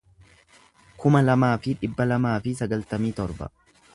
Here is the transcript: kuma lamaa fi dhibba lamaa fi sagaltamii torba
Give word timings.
kuma 1.03 1.21
lamaa 1.25 1.51
fi 1.67 1.75
dhibba 1.83 2.09
lamaa 2.13 2.33
fi 2.47 2.57
sagaltamii 2.63 3.15
torba 3.23 3.53